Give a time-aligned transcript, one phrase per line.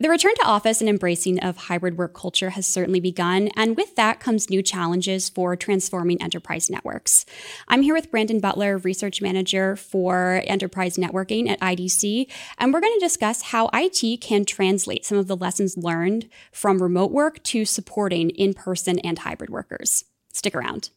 [0.00, 3.96] The return to office and embracing of hybrid work culture has certainly begun, and with
[3.96, 7.26] that comes new challenges for transforming enterprise networks.
[7.66, 12.96] I'm here with Brandon Butler, Research Manager for Enterprise Networking at IDC, and we're going
[12.96, 17.64] to discuss how IT can translate some of the lessons learned from remote work to
[17.64, 20.04] supporting in person and hybrid workers.
[20.32, 20.90] Stick around.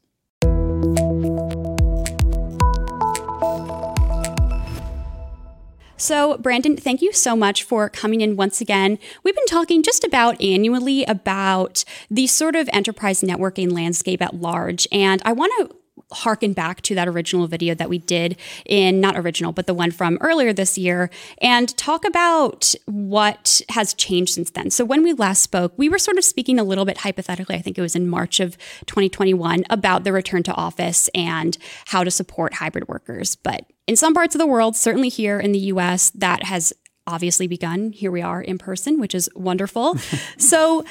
[6.01, 8.97] So, Brandon, thank you so much for coming in once again.
[9.23, 14.87] We've been talking just about annually about the sort of enterprise networking landscape at large.
[14.91, 15.75] And I want to
[16.11, 19.91] harken back to that original video that we did in not original but the one
[19.91, 25.13] from earlier this year and talk about what has changed since then so when we
[25.13, 27.95] last spoke we were sort of speaking a little bit hypothetically i think it was
[27.95, 33.35] in march of 2021 about the return to office and how to support hybrid workers
[33.35, 36.71] but in some parts of the world, certainly here in the US, that has
[37.07, 37.91] obviously begun.
[37.91, 39.97] Here we are in person, which is wonderful.
[40.37, 40.85] so,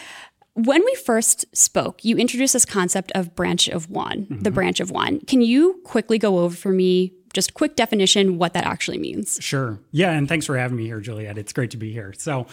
[0.66, 4.40] when we first spoke, you introduced this concept of branch of one, mm-hmm.
[4.40, 5.20] the branch of one.
[5.20, 9.38] Can you quickly go over for me just quick definition what that actually means?
[9.40, 9.78] Sure.
[9.92, 11.38] Yeah, and thanks for having me here, Juliet.
[11.38, 12.12] It's great to be here.
[12.16, 12.46] So,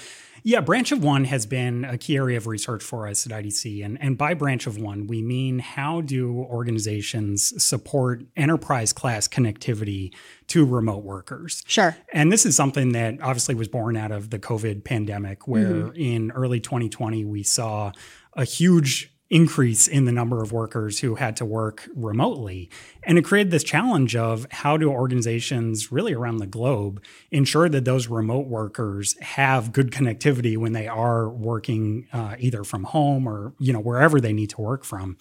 [0.43, 3.83] yeah, branch of one has been a key area of research for us at IDC.
[3.83, 10.13] And, and by branch of one, we mean how do organizations support enterprise class connectivity
[10.47, 11.63] to remote workers?
[11.67, 11.95] Sure.
[12.13, 15.95] And this is something that obviously was born out of the COVID pandemic, where mm-hmm.
[15.95, 17.91] in early 2020, we saw
[18.33, 22.69] a huge increase in the number of workers who had to work remotely.
[23.03, 27.85] And it created this challenge of how do organizations really around the globe ensure that
[27.85, 33.53] those remote workers have good connectivity when they are working uh, either from home or
[33.59, 35.17] you know wherever they need to work from.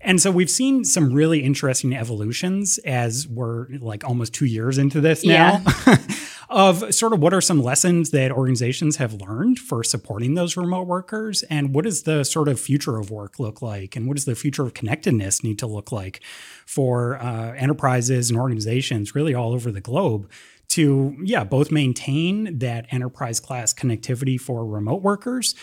[0.00, 5.00] And so we've seen some really interesting evolutions as we're like almost two years into
[5.00, 5.62] this now.
[5.86, 5.96] Yeah.
[6.48, 10.86] of sort of what are some lessons that organizations have learned for supporting those remote
[10.86, 14.24] workers and what does the sort of future of work look like and what does
[14.24, 16.20] the future of connectedness need to look like
[16.66, 20.30] for uh, enterprises and organizations really all over the globe
[20.68, 25.54] to yeah both maintain that enterprise class connectivity for remote workers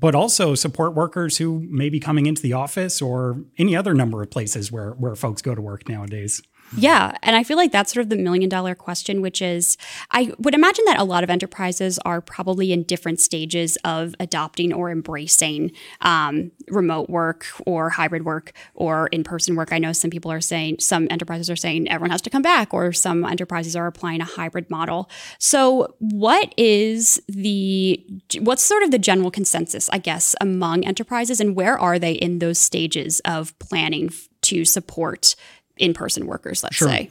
[0.00, 4.22] but also support workers who may be coming into the office or any other number
[4.22, 6.40] of places where, where folks go to work nowadays.
[6.76, 7.16] Yeah.
[7.22, 9.76] And I feel like that's sort of the million dollar question, which is
[10.10, 14.72] I would imagine that a lot of enterprises are probably in different stages of adopting
[14.72, 19.72] or embracing um, remote work or hybrid work or in person work.
[19.72, 22.72] I know some people are saying, some enterprises are saying everyone has to come back,
[22.72, 25.10] or some enterprises are applying a hybrid model.
[25.38, 28.04] So, what is the,
[28.40, 32.38] what's sort of the general consensus, I guess, among enterprises, and where are they in
[32.38, 34.10] those stages of planning
[34.42, 35.34] to support
[35.80, 36.88] in-person workers, let's sure.
[36.88, 37.10] say.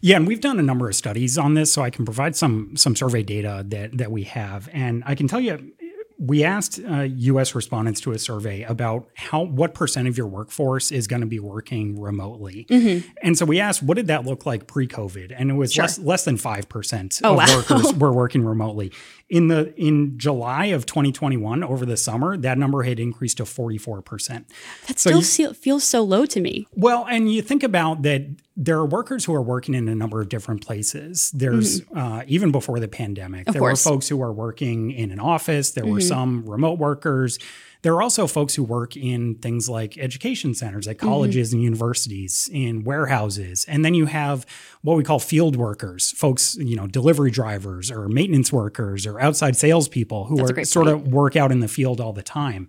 [0.00, 2.76] Yeah, and we've done a number of studies on this, so I can provide some
[2.76, 5.72] some survey data that that we have, and I can tell you
[6.18, 7.54] we asked uh, U.S.
[7.54, 11.38] respondents to a survey about how what percent of your workforce is going to be
[11.38, 13.08] working remotely, mm-hmm.
[13.22, 15.32] and so we asked, what did that look like pre-COVID?
[15.36, 15.84] And it was sure.
[15.84, 17.56] less less than five percent oh, of wow.
[17.56, 18.92] workers were working remotely.
[19.28, 24.02] In the in July of 2021, over the summer, that number had increased to 44
[24.02, 24.50] percent.
[24.88, 26.66] That so still you, feels so low to me.
[26.74, 28.26] Well, and you think about that
[28.60, 31.30] there are workers who are working in a number of different places.
[31.30, 31.96] There's mm-hmm.
[31.96, 33.86] uh, even before the pandemic, of there course.
[33.86, 35.70] were folks who are working in an office.
[35.70, 35.92] There mm-hmm.
[35.92, 37.38] were some remote workers.
[37.82, 41.06] There are also folks who work in things like education centers at mm-hmm.
[41.06, 41.58] colleges mm-hmm.
[41.58, 43.64] and universities, in warehouses.
[43.68, 44.44] And then you have
[44.82, 49.54] what we call field workers, folks, you know, delivery drivers or maintenance workers or outside
[49.54, 51.06] salespeople who That's are sort point.
[51.06, 52.68] of work out in the field all the time.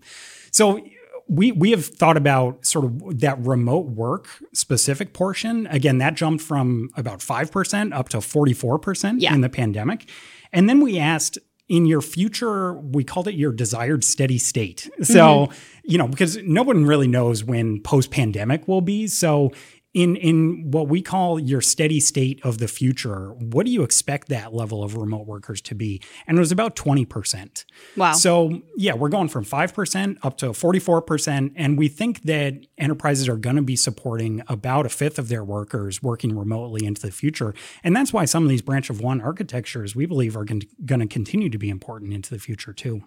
[0.51, 0.85] So
[1.29, 5.67] we we have thought about sort of that remote work specific portion.
[5.67, 9.33] Again, that jumped from about 5% up to 44% yeah.
[9.33, 10.09] in the pandemic.
[10.51, 11.37] And then we asked
[11.67, 14.89] in your future, we called it your desired steady state.
[15.03, 15.13] So,
[15.47, 15.53] mm-hmm.
[15.83, 19.05] you know, because no one really knows when post pandemic will be.
[19.05, 19.51] So,
[19.93, 24.29] in in what we call your steady state of the future what do you expect
[24.29, 26.01] that level of remote workers to be?
[26.27, 27.65] And it was about 20%
[27.97, 28.13] wow.
[28.13, 33.37] So yeah we're going from 5% up to 44% and we think that enterprises are
[33.37, 37.53] going to be supporting about a fifth of their workers working remotely into the future.
[37.83, 40.61] And that's why some of these branch of one architectures we believe are going
[40.99, 43.03] to continue to be important into the future too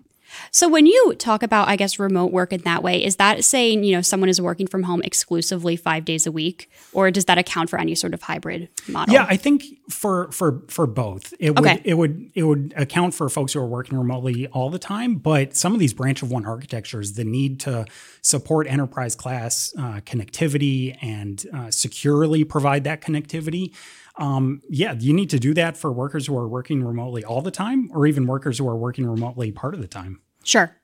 [0.50, 3.84] so when you talk about, I guess, remote work in that way, is that saying,
[3.84, 6.70] you know, someone is working from home exclusively five days a week?
[6.92, 9.14] Or does that account for any sort of hybrid model?
[9.14, 11.32] Yeah, I think for for for both.
[11.38, 11.74] It okay.
[11.74, 15.16] would it would it would account for folks who are working remotely all the time,
[15.16, 17.86] but some of these branch of one architectures, the need to
[18.22, 23.72] support enterprise class uh, connectivity and uh, securely provide that connectivity
[24.16, 27.50] um, yeah, you need to do that for workers who are working remotely all the
[27.50, 30.20] time, or even workers who are working remotely part of the time.
[30.44, 30.76] Sure.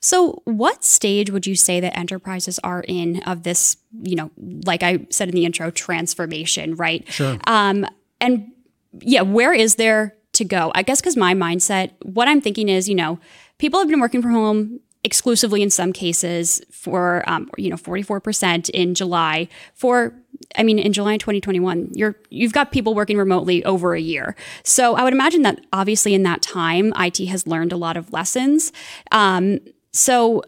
[0.00, 4.30] So, what stage would you say that enterprises are in of this, you know,
[4.64, 7.06] like I said in the intro, transformation, right?
[7.12, 7.36] Sure.
[7.46, 7.86] Um,
[8.20, 8.52] and
[9.00, 10.72] yeah, where is there to go?
[10.74, 13.18] I guess because my mindset, what I'm thinking is, you know,
[13.58, 18.68] people have been working from home exclusively in some cases for um, you know 44%
[18.70, 20.14] in July for
[20.56, 24.36] I mean in July 2021 you're you've got people working remotely over a year.
[24.62, 28.12] So I would imagine that obviously in that time IT has learned a lot of
[28.12, 28.72] lessons.
[29.10, 29.60] Um,
[29.92, 30.42] so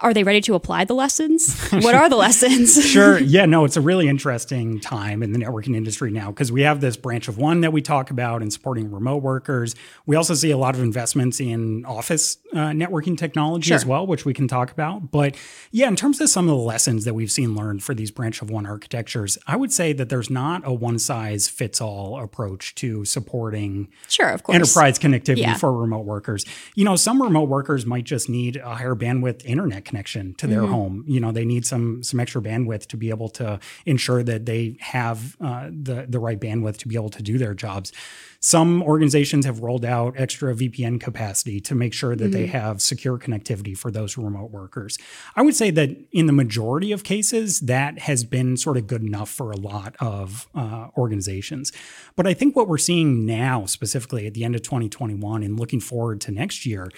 [0.00, 1.56] are they ready to apply the lessons?
[1.78, 2.84] What are the lessons?
[2.90, 3.18] sure.
[3.28, 6.80] Yeah, no, it's a really interesting time in the networking industry now because we have
[6.80, 9.74] this branch of one that we talk about in supporting remote workers.
[10.06, 13.76] We also see a lot of investments in office uh, networking technology sure.
[13.76, 15.10] as well, which we can talk about.
[15.10, 15.36] But
[15.70, 18.40] yeah, in terms of some of the lessons that we've seen learned for these branch
[18.40, 22.74] of one architectures, I would say that there's not a one size fits all approach
[22.76, 24.54] to supporting sure, of course.
[24.54, 25.54] enterprise connectivity yeah.
[25.54, 26.46] for remote workers.
[26.74, 30.62] You know, some remote workers might just need a higher bandwidth internet connection to their
[30.62, 30.72] mm-hmm.
[30.72, 31.04] home.
[31.06, 34.76] You know, they need some some extra bandwidth to be able to ensure that they
[34.80, 37.92] have uh, the the right bandwidth to be able to do their jobs.
[38.40, 42.32] Some organizations have rolled out extra VPN capacity to make sure that mm-hmm.
[42.32, 44.96] they have secure connectivity for those remote workers.
[45.34, 49.02] I would say that in the majority of cases, that has been sort of good
[49.02, 51.72] enough for a lot of uh, organizations.
[52.14, 55.80] But I think what we're seeing now, specifically at the end of 2021 and looking
[55.80, 56.88] forward to next year,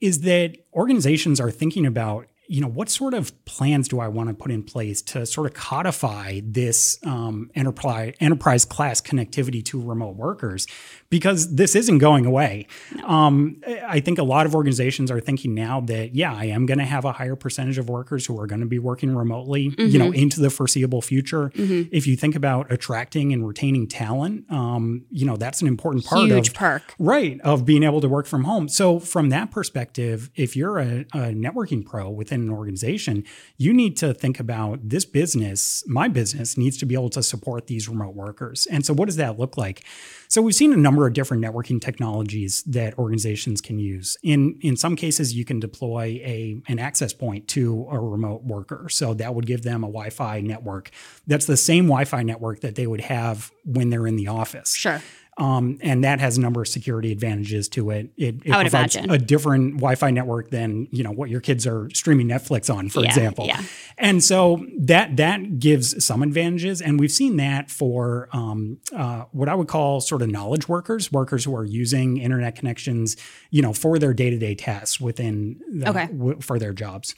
[0.00, 4.28] is that organizations are thinking about you know, what sort of plans do I want
[4.28, 9.80] to put in place to sort of codify this um, enterprise enterprise class connectivity to
[9.80, 10.66] remote workers?
[11.10, 12.66] Because this isn't going away.
[12.94, 13.06] No.
[13.06, 16.78] Um, I think a lot of organizations are thinking now that yeah, I am going
[16.78, 19.82] to have a higher percentage of workers who are going to be working remotely, mm-hmm.
[19.82, 20.22] you know, mm-hmm.
[20.22, 21.50] into the foreseeable future.
[21.50, 21.88] Mm-hmm.
[21.92, 26.22] If you think about attracting and retaining talent, um, you know, that's an important part
[26.22, 28.68] Huge of perk, right, of being able to work from home.
[28.68, 33.24] So from that perspective, if you're a, a networking pro within within an organization,
[33.56, 37.66] you need to think about this business, my business needs to be able to support
[37.66, 38.66] these remote workers.
[38.70, 39.84] And so, what does that look like?
[40.28, 44.16] So, we've seen a number of different networking technologies that organizations can use.
[44.22, 48.88] In, in some cases, you can deploy a, an access point to a remote worker.
[48.88, 50.90] So, that would give them a Wi Fi network
[51.26, 54.74] that's the same Wi Fi network that they would have when they're in the office.
[54.74, 55.02] Sure.
[55.38, 58.10] Um, and that has a number of security advantages to it.
[58.16, 59.10] It, it provides imagine.
[59.10, 63.02] a different Wi-Fi network than you know what your kids are streaming Netflix on, for
[63.02, 63.46] yeah, example.
[63.46, 63.62] Yeah.
[63.98, 69.50] And so that that gives some advantages, and we've seen that for um, uh, what
[69.50, 73.16] I would call sort of knowledge workers, workers who are using internet connections,
[73.50, 76.06] you know, for their day-to-day tasks within the, okay.
[76.06, 77.14] w- for their jobs.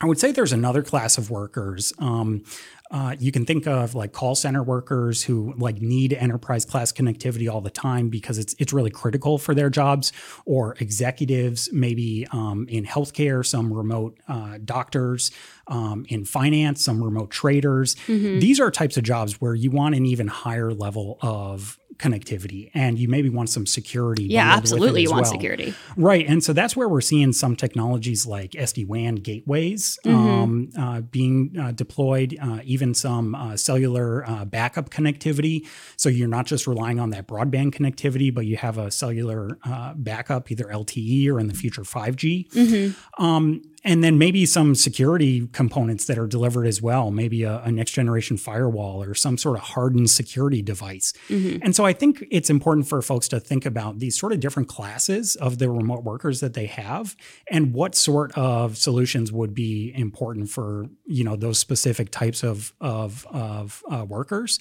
[0.00, 1.92] I would say there's another class of workers.
[1.98, 2.42] Um,
[2.90, 7.52] uh, you can think of like call center workers who like need enterprise class connectivity
[7.52, 10.12] all the time because it's it's really critical for their jobs,
[10.44, 15.30] or executives maybe um, in healthcare, some remote uh, doctors,
[15.68, 17.94] um, in finance, some remote traders.
[18.06, 18.40] Mm-hmm.
[18.40, 22.98] These are types of jobs where you want an even higher level of connectivity and
[22.98, 24.24] you maybe want some security.
[24.24, 25.02] Yeah, absolutely.
[25.02, 25.32] You want well.
[25.32, 25.74] security.
[25.96, 26.26] Right.
[26.26, 30.16] And so that's where we're seeing some technologies like SD WAN gateways mm-hmm.
[30.16, 35.66] um, uh, being uh, deployed, uh, even some uh, cellular uh, backup connectivity.
[35.96, 39.94] So you're not just relying on that broadband connectivity, but you have a cellular uh,
[39.94, 42.50] backup, either LTE or in the future 5G.
[42.50, 43.22] Mm-hmm.
[43.22, 47.72] Um, and then maybe some security components that are delivered as well, maybe a, a
[47.72, 51.12] next generation firewall or some sort of hardened security device.
[51.28, 51.62] Mm-hmm.
[51.62, 54.68] And so I think it's important for folks to think about these sort of different
[54.68, 57.16] classes of the remote workers that they have
[57.50, 62.74] and what sort of solutions would be important for, you know, those specific types of,
[62.80, 64.58] of, of uh, workers.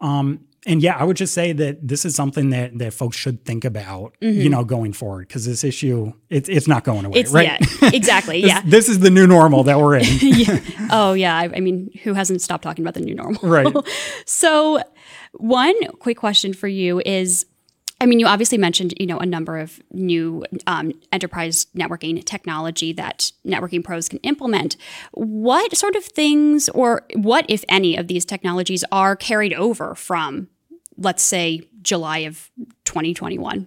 [0.00, 3.44] Um, and yeah, I would just say that this is something that that folks should
[3.44, 4.40] think about, mm-hmm.
[4.40, 7.58] you know, going forward because this issue it's it's not going away, it's, right?
[7.80, 8.42] Yeah, exactly.
[8.42, 10.04] this, yeah, this is the new normal that we're in.
[10.20, 10.60] yeah.
[10.90, 13.46] Oh yeah, I, I, mean, who hasn't stopped talking about the new normal?
[13.46, 13.74] Right.
[14.24, 14.82] so,
[15.32, 17.44] one quick question for you is
[18.00, 22.92] I mean, you obviously mentioned, you know, a number of new um, enterprise networking technology
[22.92, 24.76] that networking pros can implement.
[25.12, 30.48] What sort of things, or what, if any, of these technologies are carried over from,
[30.98, 32.50] let's say, July of
[32.84, 33.66] 2021?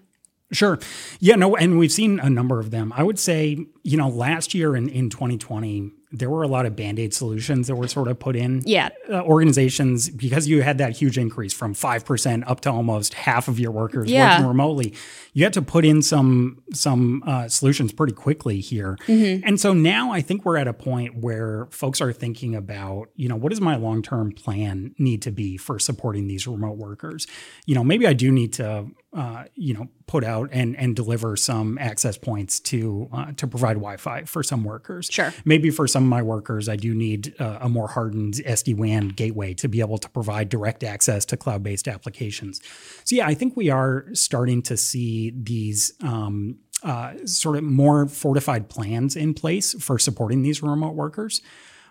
[0.51, 0.79] Sure.
[1.19, 2.91] Yeah, no, and we've seen a number of them.
[2.95, 6.75] I would say, you know, last year in, in 2020, there were a lot of
[6.75, 8.61] band-aid solutions that were sort of put in.
[8.65, 8.89] Yeah.
[9.09, 13.59] Uh, organizations because you had that huge increase from 5% up to almost half of
[13.59, 14.31] your workers Yeah.
[14.35, 14.93] working remotely.
[15.33, 18.97] You had to put in some some uh, solutions pretty quickly here.
[19.07, 19.45] Mm-hmm.
[19.47, 23.29] And so now I think we're at a point where folks are thinking about, you
[23.29, 27.27] know, what does my long-term plan need to be for supporting these remote workers?
[27.65, 31.35] You know, maybe I do need to uh, you know, put out and and deliver
[31.35, 35.09] some access points to uh, to provide Wi-Fi for some workers.
[35.11, 35.33] Sure.
[35.43, 39.09] Maybe for some of my workers, I do need uh, a more hardened SD WAN
[39.09, 42.61] gateway to be able to provide direct access to cloud-based applications.
[43.03, 45.93] So yeah, I think we are starting to see these.
[46.03, 51.39] Um, uh, sort of more fortified plans in place for supporting these remote workers.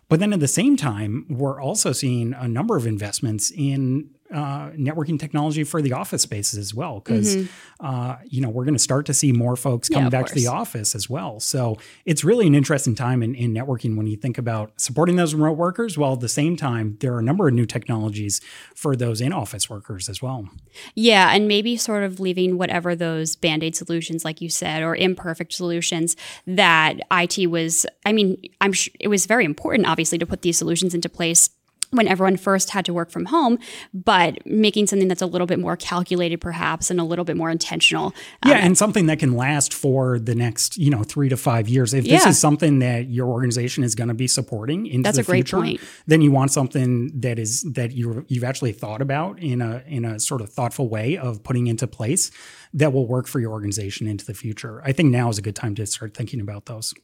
[0.09, 4.71] But then at the same time, we're also seeing a number of investments in uh,
[4.71, 7.49] networking technology for the office spaces as well, because
[7.81, 9.93] uh, you know we're going to start to see more folks Mm-hmm.
[9.93, 11.41] Yeah, coming of back to the office as well.
[11.41, 15.35] So it's really an interesting time in, in networking when you think about supporting those
[15.35, 18.41] remote workers, while at the same time there are a number of new technologies
[18.75, 20.49] for those in-office workers as well.
[20.95, 24.95] Yeah, and maybe sort of leaving whatever those band aid solutions, like you said, or
[24.95, 27.87] imperfect solutions that IT was.
[28.05, 31.51] I mean, I'm sure it was very important, obviously, to put these solutions into place
[31.91, 33.59] when everyone first had to work from home,
[33.93, 37.51] but making something that's a little bit more calculated, perhaps, and a little bit more
[37.51, 38.15] intentional.
[38.47, 41.69] Yeah, um, and something that can last for the next, you know, three to five
[41.69, 41.93] years.
[41.93, 42.29] If this Yeah.
[42.29, 45.49] is something that your organization is going to be supporting into That's the a great
[45.49, 45.81] future, point.
[46.07, 50.05] then you want something that is that you you've actually thought about in a in
[50.05, 52.31] a sort of thoughtful way of putting into place
[52.73, 54.81] that will work for your organization into the future.
[54.85, 56.95] I think now is a good time to start thinking about those.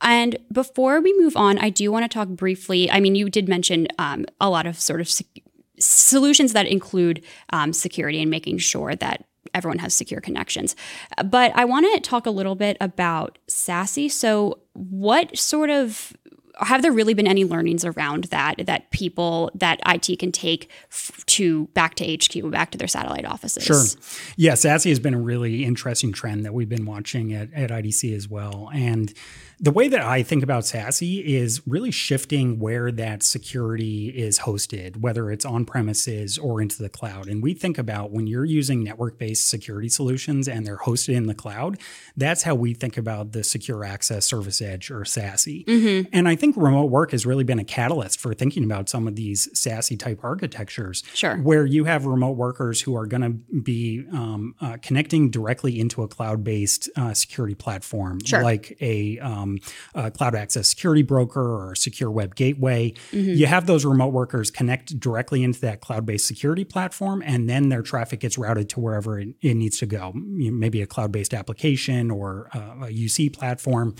[0.00, 2.90] And before we move on, I do want to talk briefly.
[2.90, 5.42] I mean, you did mention um, a lot of sort of sec-
[5.78, 10.76] solutions that include um, security and making sure that everyone has secure connections.
[11.24, 14.10] But I want to talk a little bit about SASE.
[14.10, 16.12] So, what sort of
[16.58, 21.24] have there really been any learnings around that that people that IT can take f-
[21.26, 23.64] to back to HQ, back to their satellite offices?
[23.64, 24.32] Sure.
[24.36, 28.14] Yeah, SASE has been a really interesting trend that we've been watching at, at IDC
[28.14, 28.70] as well.
[28.72, 29.12] And
[29.58, 34.98] the way that I think about SASE is really shifting where that security is hosted,
[34.98, 37.26] whether it's on premises or into the cloud.
[37.26, 41.26] And we think about when you're using network based security solutions and they're hosted in
[41.26, 41.78] the cloud,
[42.18, 45.64] that's how we think about the secure access service edge or SASE.
[45.64, 46.08] Mm-hmm.
[46.12, 49.16] And I think remote work has really been a catalyst for thinking about some of
[49.16, 51.36] these SASE type architectures Sure.
[51.38, 53.30] where you have remote workers who are going to
[53.62, 58.42] be um, uh, connecting directly into a cloud-based uh, security platform, Sure.
[58.42, 59.58] like a, um,
[59.94, 62.92] a cloud access security broker or a secure web gateway.
[63.12, 67.82] You have those remote workers connect directly into that cloud-based security platform, and then their
[67.82, 71.32] traffic gets routed to wherever it, it needs to go, You know, maybe a cloud-based
[71.32, 73.94] application or uh, a UC platform.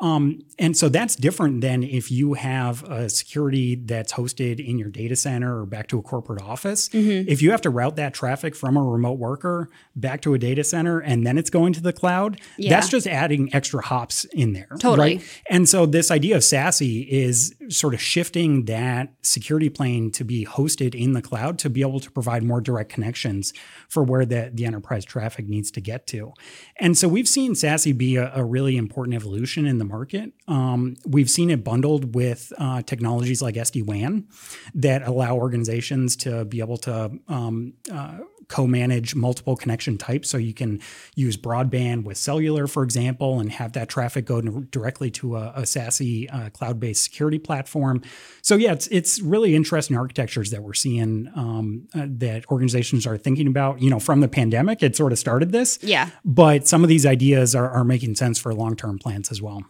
[0.00, 4.90] Um, and so that's different than if you have a security that's hosted in your
[4.90, 6.88] data center or back to a corporate office.
[6.90, 7.28] Mm-hmm.
[7.28, 10.62] If you have to route that traffic from a remote worker back to a data
[10.62, 12.70] center and then it's going to the cloud, Yeah.
[12.70, 14.68] that's just adding extra hops in there.
[14.78, 15.16] Totally.
[15.16, 15.42] Right?
[15.50, 20.46] And so this idea of SASE is sort of shifting that security plane to be
[20.46, 23.52] hosted in the cloud to be able to provide more direct connections
[23.88, 26.32] for where the, the enterprise traffic needs to get to.
[26.76, 30.32] And so we've seen SASE be a, a really important evolution in the market.
[30.46, 34.28] Um, we've seen it bundled with uh, technologies like SD WAN
[34.74, 38.18] that allow organizations to be able to um, uh,
[38.48, 40.28] co-manage multiple connection types.
[40.28, 40.80] So you can
[41.14, 45.62] use broadband with cellular, for example, and have that traffic go directly to a, a
[45.62, 48.02] SASE uh, cloud-based security platform.
[48.42, 53.18] So yeah, it's it's really interesting architectures that we're seeing um, uh, that organizations are
[53.18, 53.80] thinking about.
[53.80, 55.78] You know, from the pandemic, it sort of started this.
[55.82, 56.10] Yeah.
[56.24, 59.64] But some of these ideas are, are making sense for long-term plans as well.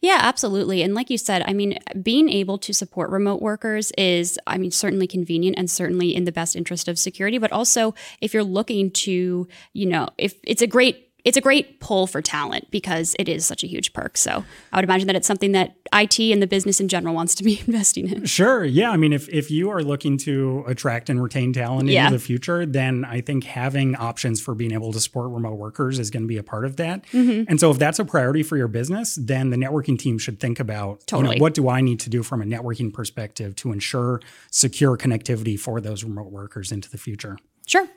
[0.00, 0.82] Yeah, absolutely.
[0.82, 4.70] And like you said, I mean, being able to support remote workers is, I mean,
[4.70, 7.38] certainly convenient and certainly in the best interest of security.
[7.38, 11.78] But also, if you're looking to, you know, if it's a great it's a great
[11.80, 14.16] pull for talent because it is such a huge perk.
[14.16, 17.34] So I would imagine that it's something that IT and the business in general wants
[17.36, 18.24] to be investing in.
[18.24, 18.64] Sure.
[18.64, 18.90] Yeah.
[18.90, 22.06] I mean, if, if you are looking to attract and retain talent Yeah.
[22.06, 25.98] into the future, then I think having options for being able to support remote workers
[25.98, 27.04] is going to be a part of that.
[27.12, 27.44] Mm-hmm.
[27.48, 30.58] And so if that's a priority for your business, then the networking team should think
[30.58, 34.20] about you know, what do I need to do from a networking perspective to ensure
[34.50, 37.36] secure connectivity for those remote workers into the future.
[37.66, 37.88] Sure.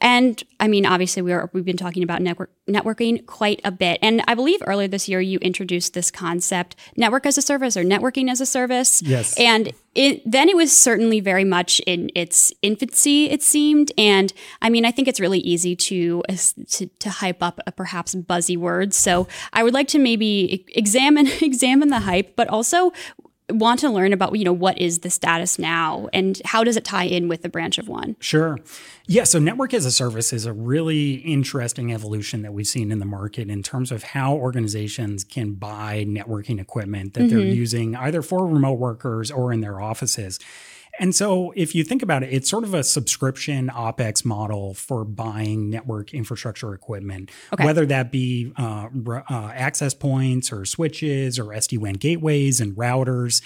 [0.00, 3.98] And I mean, obviously, we are, we've been talking about network, networking quite a bit.
[4.02, 7.84] And I believe earlier this year, you introduced this concept, network as a service or
[7.84, 9.02] networking as a service.
[9.02, 9.38] Yes.
[9.38, 13.92] And it, then it was certainly very much in its infancy, it seemed.
[13.98, 14.32] And
[14.62, 16.22] I mean, I think it's really easy to,
[16.70, 18.94] to, to hype up a perhaps buzzy word.
[18.94, 22.92] So I would like to maybe examine, examine the hype, but also
[23.54, 26.84] want to learn about you know what is the status now and how does it
[26.84, 28.16] tie in with the branch of one?
[28.20, 28.58] Sure.
[29.06, 32.98] Yeah so network as a service is a really interesting evolution that we've seen in
[32.98, 37.36] the market in terms of how organizations can buy networking equipment that mm-hmm.
[37.36, 40.38] they're using either for remote workers or in their offices
[41.02, 45.04] and so, if you think about it, it's sort of a subscription OPEX model for
[45.04, 47.64] buying network infrastructure equipment, okay.
[47.64, 53.42] whether that be uh, uh, access points or switches or SD WAN gateways and routers.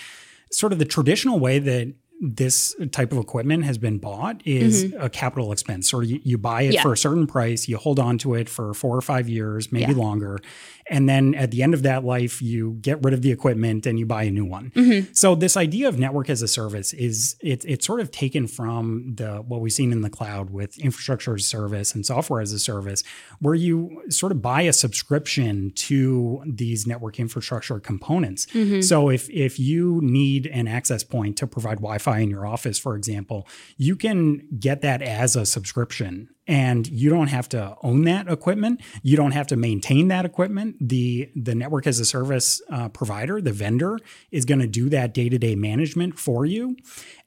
[0.53, 5.01] Sort of the traditional way that this type of equipment has been bought is mm-hmm.
[5.01, 5.95] a capital expense.
[5.95, 6.83] Or you, you buy it yeah.
[6.83, 9.93] for a certain price, you hold on to it for four or five years, maybe
[9.93, 9.99] yeah.
[9.99, 10.41] longer.
[10.89, 13.99] And then at the end of that life, you get rid of the equipment and
[13.99, 14.71] you buy a new one.
[14.71, 15.13] Mm-hmm.
[15.13, 19.15] So this idea of network as a service is it, it's sort of taken from
[19.17, 22.53] the what we've seen in the cloud with infrastructure as a service and software as
[22.53, 23.03] a service,
[23.41, 28.47] where you sort of buy a subscription to these network infrastructure components.
[28.47, 28.81] Mm-hmm.
[28.83, 32.79] So if if you need an access point to provide Wi-Fi Wi-Fi in your office,
[32.79, 38.05] for example, you can get that as a subscription and you don't have to own
[38.05, 38.81] that equipment.
[39.03, 40.77] You don't have to maintain that equipment.
[40.81, 43.99] The the network as a service uh, provider the vendor
[44.31, 46.77] is going to do that day-to-day management for you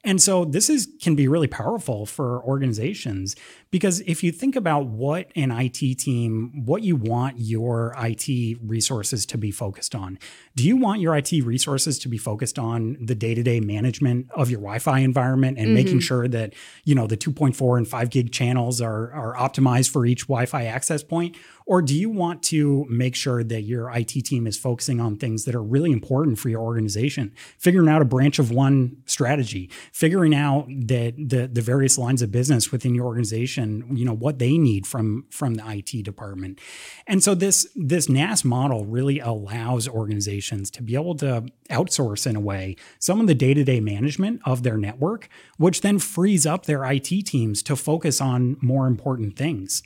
[0.03, 3.35] and so this is can be really powerful for organizations
[3.69, 9.25] because if you think about what an IT team what you want your IT resources
[9.25, 10.17] to be focused on
[10.55, 14.59] do you want your IT resources to be focused on the day-to-day management of your
[14.59, 15.75] Wi-Fi environment and mm-hmm.
[15.75, 16.53] making sure that
[16.85, 21.03] you know the 2.4 and 5 gig channels are are, optimized for each Wi-Fi access
[21.03, 21.37] point?
[21.69, 25.45] Or do you want to make sure that your IT team is focusing on things
[25.45, 27.31] that are really important for your organization?
[27.59, 32.31] Figuring out a branch of one strategy, figuring out that the, the various lines of
[32.31, 36.57] business within your organization, you know, what they need from, from the IT department.
[37.05, 42.35] And so this, this NaaS model really allows organizations to be able to outsource in
[42.35, 46.83] a way some of the day-to-day management of their network, which then frees up their
[46.83, 49.83] IT teams to focus on more important things.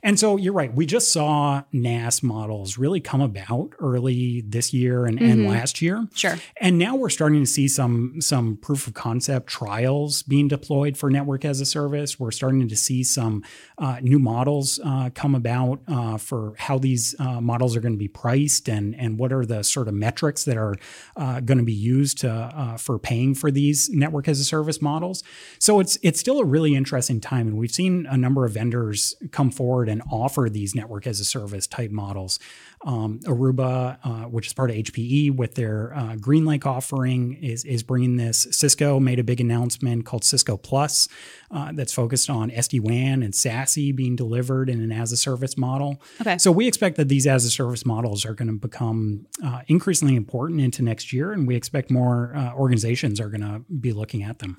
[0.00, 0.72] And so you're right.
[0.72, 1.23] We just saw
[1.72, 5.30] NaaS models really come about early this year and, mm-hmm.
[5.30, 6.06] and last year.
[6.14, 6.36] Sure.
[6.60, 11.10] And now we're starting to see some some proof of concept trials being deployed for
[11.10, 12.18] network as a service.
[12.18, 13.42] We're starting to see some
[13.78, 17.98] uh, new models uh, come about uh, for how these uh, models are going to
[17.98, 20.74] be priced and and what are the sort of metrics that are
[21.16, 24.80] uh, going to be used to, uh, for paying for these network as a service
[24.80, 25.22] models.
[25.58, 29.14] So it's it's still a really interesting time, and we've seen a number of vendors
[29.30, 32.38] come forward and offer these network as a service type models.
[32.84, 37.82] Um, Aruba, uh, which is part of HPE, with their uh, GreenLake offering, is is
[37.82, 38.46] bringing this.
[38.50, 41.08] Cisco made a big announcement called Cisco Plus,
[41.54, 45.56] uh, that's focused on SD WAN and SASE being delivered in an as a service
[45.56, 46.02] model.
[46.20, 46.36] Okay.
[46.38, 50.16] So we expect that these as a service models are going to become uh, increasingly
[50.16, 54.22] important into next year, and we expect more uh, organizations are going to be looking
[54.22, 54.56] at them.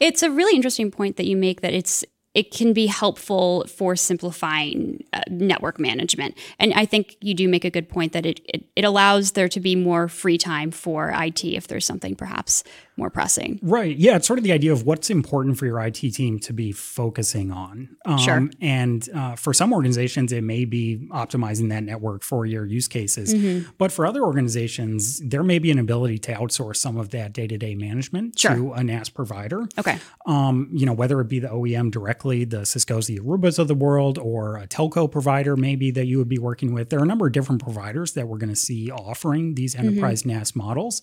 [0.00, 2.04] It's a really interesting point that you make that it's
[2.34, 6.36] it can be helpful for simplifying uh, network management.
[6.58, 9.48] And I think you do make a good point that it, it, it allows there
[9.48, 12.64] to be more free time for IT if there's something perhaps
[12.96, 13.58] more pressing.
[13.62, 13.96] Right.
[13.96, 14.16] Yeah.
[14.16, 17.50] It's sort of the idea of what's important for your IT team to be focusing
[17.50, 17.96] on.
[18.04, 18.48] Um, sure.
[18.60, 23.34] And uh, for some organizations, it may be optimizing that network for your use cases.
[23.34, 23.70] Mm-hmm.
[23.78, 27.46] But for other organizations, there may be an ability to outsource some of that day
[27.46, 28.54] to day management sure.
[28.54, 29.66] to a NaaS provider.
[29.78, 29.98] Okay.
[30.26, 33.74] Um, you know, whether it be the OEM directly, the Cisco's, the Arubas of the
[33.74, 36.90] world, or a telco provider maybe that you would be working with.
[36.90, 39.88] There are a number of different providers that we're going to see offering these mm-hmm.
[39.88, 40.38] enterprise mm-hmm.
[40.38, 41.02] NaaS models.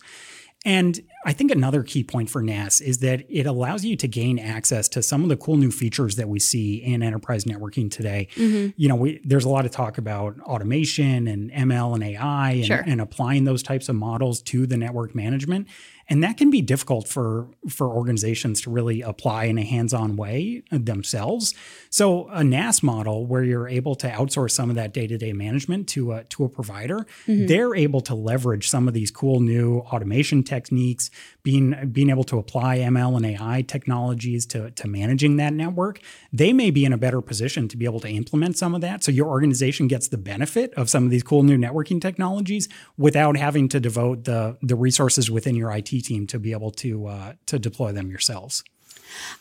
[0.65, 4.37] And I think another key point for NaaS is that it allows you to gain
[4.37, 8.27] access to some of the cool new features that we see in enterprise networking today.
[8.35, 8.71] Mm-hmm.
[8.75, 12.65] You know, we, there's a lot of talk about automation and ML and AI and,
[12.65, 12.83] sure.
[12.85, 15.67] and applying those types of models to the network management
[16.09, 20.63] and that can be difficult for for organizations to really apply in a hands-on way
[20.71, 21.53] themselves
[21.89, 26.13] so a NaaS model where you're able to outsource some of that day-to-day management to
[26.13, 27.45] a to a provider mm-hmm.
[27.47, 31.09] they're able to leverage some of these cool new automation techniques
[31.43, 35.99] being being able to apply ML and AI technologies to to managing that network
[36.33, 39.03] they may be in a better position to be able to implement some of that
[39.03, 43.37] so your organization gets the benefit of some of these cool new networking technologies without
[43.37, 47.33] having to devote the the resources within your IT team to be able to uh,
[47.45, 48.63] to deploy them yourselves.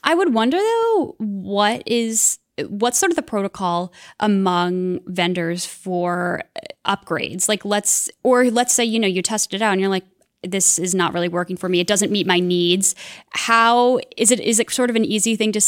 [0.02, 6.42] I would wonder though, what is what's sort of the protocol among vendors for
[6.84, 7.48] upgrades?
[7.48, 10.06] Like let's or let's say you know you test it out and you're like
[10.42, 11.80] this is not really working for me.
[11.80, 12.94] It doesn't meet my needs.
[13.30, 15.60] How is it is it sort of an easy thing to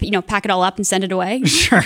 [0.00, 1.42] you know, pack it all up and send it away?
[1.56, 1.82] Sure.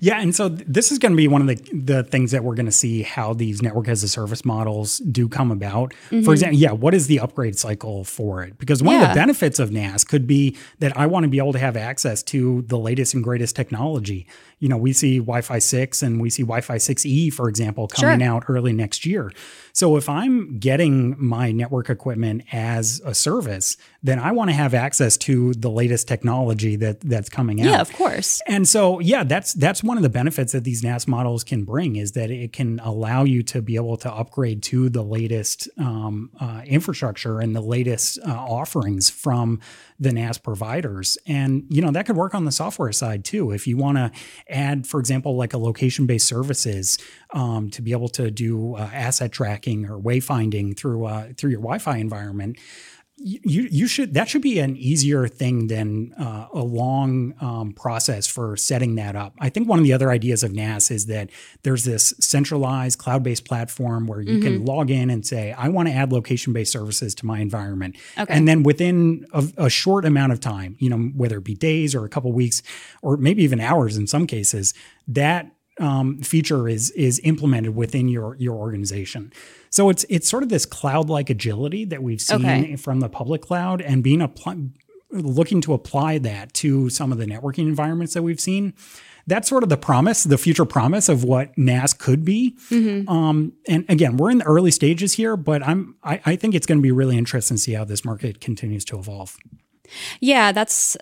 [0.00, 0.20] Yeah.
[0.20, 2.66] And so this is going to be one of the, the things that we're going
[2.66, 5.94] to see how these network as a service models do come about.
[6.10, 6.22] Mm-hmm.
[6.22, 8.58] For example, yeah, what is the upgrade cycle for it?
[8.58, 11.52] Because one of the benefits of NaaS could be that I want to be able
[11.52, 14.26] to have access to the latest and greatest technology.
[14.58, 17.88] You know, we see Wi Fi 6 and we see Wi Fi 6E, for example,
[17.88, 18.28] coming Sure.
[18.28, 19.30] out early next year.
[19.72, 24.72] So if I'm getting my network equipment as a service, then I want to have
[24.72, 27.66] access to the latest technology that that's coming out.
[27.66, 28.40] Yeah, of course.
[28.46, 31.96] And so, yeah, that's that's one of the benefits that these NaaS models can bring
[31.96, 36.30] is that it can allow you to be able to upgrade to the latest um,
[36.40, 39.60] uh, infrastructure and the latest uh, offerings from
[40.00, 41.18] the NaaS providers.
[41.26, 43.50] And you know that could work on the software side too.
[43.50, 44.10] If you want to
[44.48, 46.98] add, for example, like a location-based services
[47.30, 51.60] um, to be able to do uh, asset tracking or wayfinding through uh, through your
[51.60, 52.58] Wi-Fi environment
[53.18, 58.26] you you should that should be an easier thing than uh, a long um, process
[58.26, 59.34] for setting that up.
[59.40, 61.30] I think one of the other ideas of NaaS is that
[61.62, 65.94] there's this centralized cloud-based platform where you can log in and say, I want to
[65.94, 68.32] add location-based services to my environment, Okay.
[68.34, 71.94] and then within a, a short amount of time, you know, whether it be days
[71.94, 72.62] or a couple weeks
[73.00, 74.74] or maybe even hours in some cases,
[75.08, 79.32] that um, feature is is implemented within your your organization.
[79.76, 82.76] So it's it's sort of this cloud-like agility that we've seen Okay.
[82.76, 84.56] from the public cloud and being apply,
[85.10, 88.72] looking to apply that to some of the networking environments that we've seen.
[89.26, 92.56] That's sort of the promise, the future promise of what NaaS could be.
[92.70, 96.66] Um, and again, we're in the early stages here, but I'm I, I think it's
[96.66, 99.36] going to be really interesting to see how this market continues to evolve.
[100.20, 100.96] Yeah, that's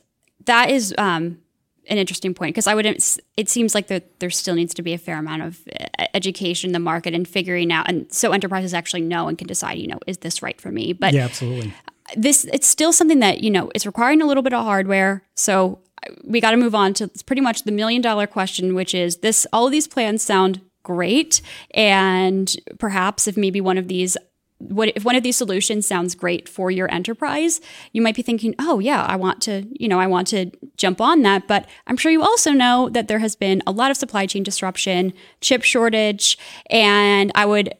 [0.47, 1.39] that is um,
[1.89, 2.87] an interesting point because I would.
[2.87, 5.61] It seems like there there still needs to be a fair amount of
[5.99, 9.47] uh, education in the market and figuring out, and so enterprises actually know and can
[9.47, 9.79] decide.
[9.79, 10.93] You know, is this right for me?
[10.93, 11.73] But Yeah, absolutely.
[12.17, 15.23] this it's still something that you know it's requiring a little bit of hardware.
[15.35, 15.81] So
[16.23, 19.47] we got to move on to pretty much the million dollar question, which is this:
[19.53, 21.41] all of these plans sound great,
[21.73, 24.17] and perhaps if maybe one of these
[24.59, 27.61] what if one of these solutions sounds great for your enterprise
[27.93, 31.01] you might be thinking oh yeah i want to you know i want to jump
[31.01, 31.47] on that.
[31.47, 34.43] But i'm sure you also know that there has been a lot of supply chain
[34.43, 36.39] disruption chip shortage
[36.71, 37.75] and i would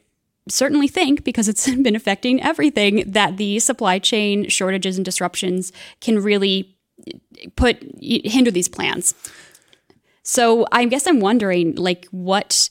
[0.47, 6.21] certainly think because it's been affecting everything that the supply chain shortages and disruptions can
[6.21, 6.77] really
[7.55, 9.15] put hinder these plans.
[10.23, 12.69] So i guess i'm wondering like what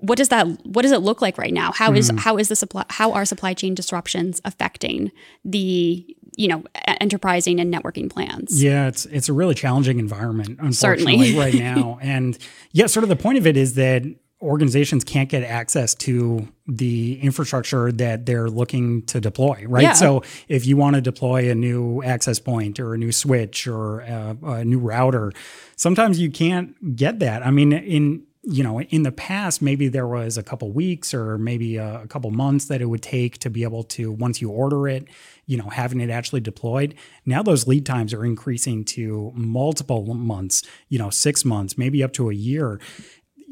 [0.00, 2.18] what does that what does it look like right now How is mm-hmm.
[2.18, 5.12] how is the supply how are supply chain disruptions affecting
[5.44, 11.14] the you know enterprising and networking plans Yeah, it's it's a really challenging environment, Certainly.
[11.14, 11.98] unfortunately, right now.
[12.00, 12.38] And
[12.72, 14.04] yeah, sort of the point of it is that
[14.42, 19.82] organizations can't get access to the infrastructure that they're looking to deploy, right?
[19.82, 19.92] Yeah.
[19.92, 24.00] So if you want to deploy a new access point or a new switch or
[24.00, 25.32] a, a new router,
[25.76, 27.44] sometimes you can't get that.
[27.44, 31.38] I mean, in you know, in the past, maybe there was a couple weeks or
[31.38, 34.50] maybe a, a couple months that it would take to be able to, once you
[34.50, 35.06] order it,
[35.46, 36.94] you know, having it actually deployed.
[37.24, 42.12] Now those lead times are increasing to multiple months, you know, six months, maybe up
[42.14, 42.80] to a year.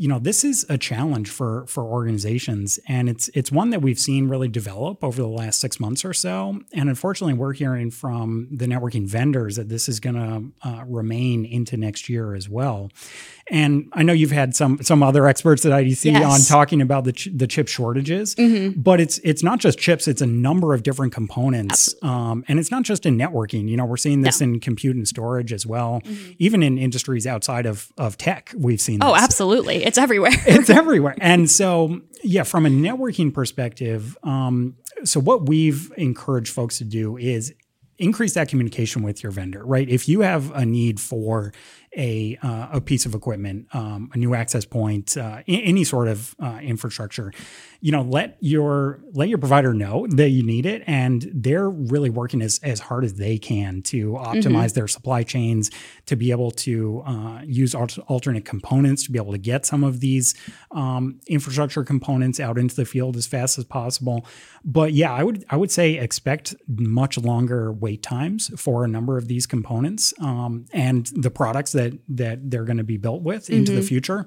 [0.00, 3.98] You know, this is a challenge for for organizations, and it's it's one that we've
[3.98, 6.60] seen really develop over the last six months or so.
[6.72, 11.44] And unfortunately, we're hearing from the networking vendors that this is going to uh, remain
[11.44, 12.92] into next year as well.
[13.50, 16.24] And I know you've had some some other experts at IDC Yes.
[16.50, 18.34] on talking about the ch- the chip shortages,
[18.76, 22.70] but it's it's not just chips; it's a number of different components, um, and it's
[22.70, 23.68] not just in networking.
[23.68, 26.02] You know, we're seeing this in compute and storage as well,
[26.38, 28.52] even in industries outside of of tech.
[28.56, 29.08] We've seen this.
[29.08, 31.14] oh this absolutely it's everywhere it's everywhere.
[31.18, 37.16] And so, yeah, from a networking perspective, um, so what we've encouraged folks to do
[37.16, 37.52] is
[37.98, 39.88] increase that communication with your vendor, right?
[39.88, 41.52] If you have a need for
[41.96, 46.34] a uh, a piece of equipment, um, a new access point, uh, any sort of
[46.40, 47.32] uh, infrastructure,
[47.80, 52.10] you know, let your let your provider know that you need it, and they're really
[52.10, 55.70] working as as hard as they can to optimize their supply chains
[56.06, 59.84] to be able to uh, use al- alternate components to be able to get some
[59.84, 60.34] of these
[60.72, 64.26] um, infrastructure components out into the field as fast as possible.
[64.64, 69.16] But yeah, I would I would say expect much longer wait times for a number
[69.16, 73.48] of these components um, and the products that that they're going to be built with
[73.48, 74.26] into the future.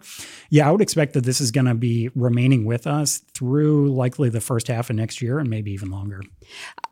[0.50, 4.30] Yeah, I would expect that this is going to be remaining with us through likely
[4.30, 6.22] the first half of next year and maybe even longer.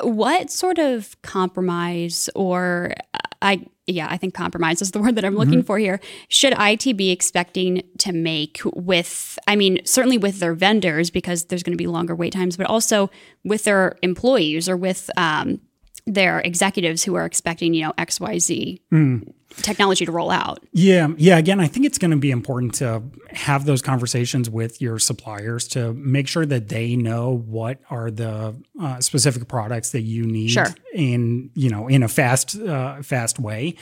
[0.02, 2.94] what sort of compromise or
[3.42, 6.00] I yeah, I think compromise is the word that I'm looking for here.
[6.28, 11.64] Should IT be expecting to make with I mean, certainly with their vendors because there's
[11.64, 13.10] going to be longer wait times, but also
[13.44, 15.62] with their employees or with um
[16.06, 19.34] their executives who are expecting, you know, XYZ mm.
[19.58, 20.60] technology to roll out.
[20.72, 21.10] Yeah.
[21.18, 21.38] Yeah.
[21.38, 25.68] Again, I think it's going to be important to have those conversations with your suppliers
[25.70, 30.52] to make sure that they know what are the uh, specific products that you need
[30.52, 30.74] sure.
[30.94, 33.76] in, you know, in a fast, uh, fast way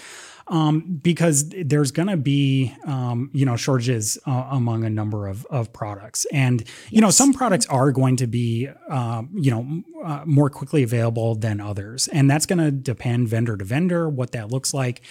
[0.50, 5.46] um, because there's going to be um, you know shortages uh, among a number of,
[5.48, 7.02] of products, and you yes.
[7.02, 11.60] know some products are going to be uh, you know uh, more quickly available than
[11.60, 15.02] others, and that's going to depend vendor to vendor what that looks like.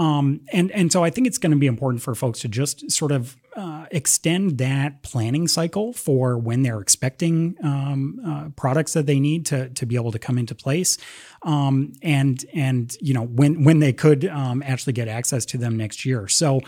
[0.00, 2.90] Um, and and so I think it's going to be important for folks to just
[2.90, 9.04] sort of uh, extend that planning cycle for when they're expecting um, uh, products that
[9.04, 10.96] they need to to be able to come into place,
[11.42, 15.76] um, and and you know when when they could um, actually get access to them
[15.76, 16.28] next year.
[16.28, 16.62] So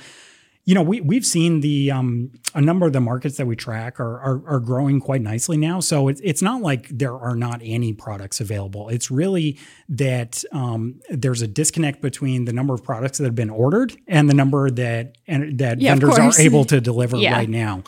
[0.65, 3.99] you know, we we've seen the um, a number of the markets that we track
[3.99, 5.81] are, are, are growing quite nicely now.
[5.81, 8.89] So it's it's not like there are not any products available.
[8.89, 13.51] It's really that um, there's a disconnect between the number of products that have been
[13.51, 17.35] ordered and the number that and that yeah, vendors are able to deliver yeah.
[17.35, 17.83] right now.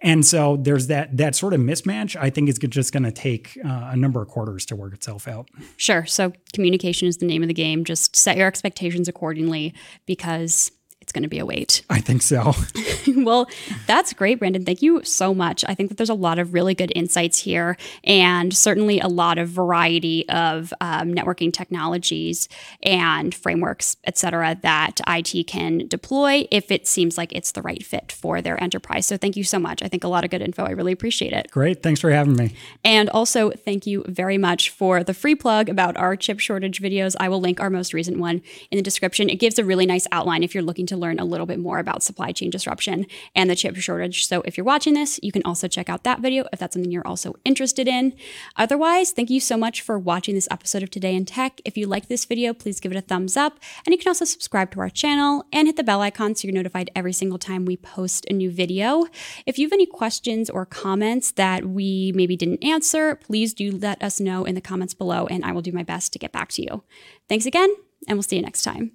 [0.00, 2.14] And so there's that that sort of mismatch.
[2.14, 5.26] I think is just going to take uh, a number of quarters to work itself
[5.26, 5.48] out.
[5.78, 6.04] Sure.
[6.04, 7.84] So communication is the name of the game.
[7.84, 9.72] Just set your expectations accordingly
[10.04, 10.70] because
[11.08, 11.84] it's going to be a wait.
[11.88, 12.52] I think so.
[13.16, 13.48] well,
[13.86, 14.62] that's great, Brandon.
[14.62, 15.64] Thank you so much.
[15.66, 19.38] I think that there's a lot of really good insights here and certainly a lot
[19.38, 22.46] of variety of um, networking technologies
[22.82, 27.82] and frameworks, et cetera, that IT can deploy if it seems like it's the right
[27.82, 29.06] fit for their enterprise.
[29.06, 29.82] So thank you so much.
[29.82, 30.64] I think a lot of good info.
[30.64, 31.50] I really appreciate it.
[31.50, 31.82] Great.
[31.82, 32.54] Thanks for having me.
[32.84, 37.16] And also, thank you very much for the free plug about our chip shortage videos.
[37.18, 39.30] I will link our most recent one in the description.
[39.30, 41.78] It gives a really nice outline if you're looking to learn a little bit more
[41.78, 44.26] about supply chain disruption and the chip shortage.
[44.26, 46.90] So if you're watching this, you can also check out that video if that's something
[46.90, 48.14] you're also interested in.
[48.56, 51.60] Otherwise, thank you so much for watching this episode of Today in Tech.
[51.64, 53.58] If you like this video, please give it a thumbs up.
[53.86, 56.54] And you can also subscribe to our channel and hit the bell icon so you're
[56.54, 59.06] notified every single time we post a new video.
[59.46, 64.02] If you have any questions or comments that we maybe didn't answer, please do let
[64.02, 66.50] us know in the comments below and I will do my best to get back
[66.50, 66.82] to you.
[67.28, 67.74] Thanks again,
[68.06, 68.92] and we'll see you next time.